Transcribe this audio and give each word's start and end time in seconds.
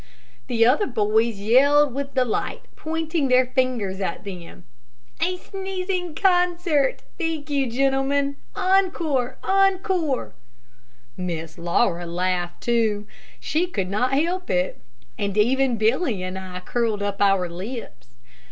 The 0.47 0.65
other 0.65 0.87
boys 0.87 1.35
yelled 1.37 1.93
with 1.93 2.15
delight, 2.15 2.61
and 2.63 2.75
pointed 2.75 3.29
their 3.29 3.45
fingers 3.45 4.01
at 4.01 4.23
them, 4.23 4.65
"A 5.21 5.37
sneezing 5.37 6.15
concert. 6.15 7.03
Thank 7.19 7.51
you, 7.51 7.69
gentlemen. 7.71 8.37
'Angcore, 8.55 9.35
angcore'!" 9.43 10.31
Miss 11.15 11.59
Laura 11.59 12.07
laughed 12.07 12.61
too, 12.61 13.05
she 13.39 13.67
could 13.67 13.89
not 13.91 14.13
help 14.13 14.49
it, 14.49 14.81
and 15.19 15.37
even 15.37 15.77
Billy 15.77 16.23
and 16.23 16.35
I 16.35 16.61
curled 16.61 17.03
up 17.03 17.21
our 17.21 17.47
lips. 17.47 18.15